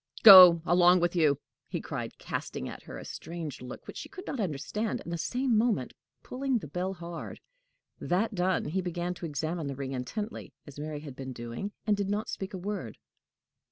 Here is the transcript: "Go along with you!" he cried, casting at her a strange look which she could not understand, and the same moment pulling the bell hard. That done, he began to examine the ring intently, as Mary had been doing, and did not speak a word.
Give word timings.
"Go 0.23 0.63
along 0.65 0.99
with 0.99 1.15
you!" 1.15 1.39
he 1.67 1.79
cried, 1.79 2.17
casting 2.17 2.67
at 2.67 2.81
her 2.81 2.97
a 2.97 3.05
strange 3.05 3.61
look 3.61 3.85
which 3.85 3.97
she 3.97 4.09
could 4.09 4.25
not 4.25 4.39
understand, 4.39 4.99
and 4.99 5.13
the 5.13 5.17
same 5.19 5.55
moment 5.55 5.93
pulling 6.23 6.57
the 6.57 6.67
bell 6.67 6.95
hard. 6.95 7.39
That 7.99 8.33
done, 8.33 8.65
he 8.65 8.81
began 8.81 9.13
to 9.13 9.27
examine 9.27 9.67
the 9.67 9.75
ring 9.75 9.91
intently, 9.91 10.53
as 10.65 10.79
Mary 10.79 11.01
had 11.01 11.15
been 11.15 11.33
doing, 11.33 11.71
and 11.85 11.95
did 11.95 12.09
not 12.09 12.29
speak 12.29 12.55
a 12.55 12.57
word. 12.57 12.97